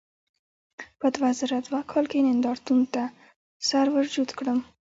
په 0.99 1.07
دوه 1.15 1.29
زره 1.39 1.57
دوه 1.67 1.81
کال 1.91 2.05
کې 2.11 2.25
نندارتون 2.27 2.79
ته 2.93 3.03
سر 3.67 3.85
ورجوت 3.95 4.29
کړم. 4.39 4.59